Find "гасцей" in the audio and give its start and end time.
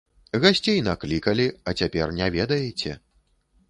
0.45-0.79